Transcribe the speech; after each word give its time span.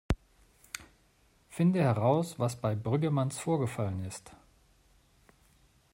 Finde 1.47 1.79
heraus, 1.79 2.35
was 2.39 2.55
bei 2.59 2.73
Brüggemanns 2.73 3.37
vorgefallen 3.37 4.03
ist. 4.03 4.31